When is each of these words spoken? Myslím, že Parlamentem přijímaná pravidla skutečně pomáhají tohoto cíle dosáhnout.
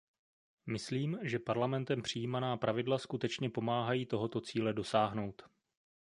Myslím, 0.65 1.19
že 1.21 1.39
Parlamentem 1.39 2.01
přijímaná 2.01 2.57
pravidla 2.57 2.97
skutečně 2.97 3.49
pomáhají 3.49 4.05
tohoto 4.05 4.41
cíle 4.41 4.73
dosáhnout. 4.73 5.41